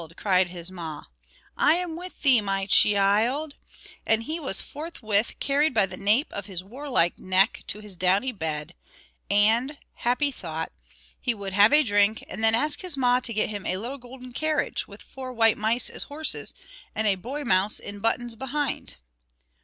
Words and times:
cried 0.17 0.47
his 0.49 0.71
ma, 0.71 1.03
"I 1.55 1.75
am 1.75 1.95
with 1.95 2.23
thee, 2.23 2.41
my 2.41 2.65
chee 2.65 2.95
ild;" 2.97 3.53
and 4.03 4.23
he 4.23 4.39
was 4.39 4.59
forthwith 4.59 5.35
carried 5.39 5.75
by 5.75 5.85
the 5.85 5.95
nape 5.95 6.33
of 6.33 6.47
his 6.47 6.63
warlike 6.63 7.19
neck 7.19 7.61
to 7.67 7.81
his 7.81 7.95
downy 7.95 8.31
bed, 8.31 8.73
and 9.29 9.77
happy 9.93 10.31
thought 10.31 10.71
he 11.21 11.35
would 11.35 11.53
have 11.53 11.71
a 11.71 11.83
drink, 11.83 12.23
and 12.27 12.43
then 12.43 12.55
ask 12.55 12.81
his 12.81 12.97
ma 12.97 13.19
to 13.19 13.31
get 13.31 13.49
him 13.51 13.63
a 13.67 13.77
little 13.77 13.99
golden 13.99 14.33
carriage, 14.33 14.87
with 14.87 15.03
four 15.03 15.31
white 15.31 15.59
mice 15.59 15.87
as 15.87 16.01
horses, 16.09 16.55
and 16.95 17.05
a 17.05 17.13
boy 17.13 17.43
mouse 17.43 17.77
in 17.77 17.99
buttons 17.99 18.33
behind. 18.33 18.95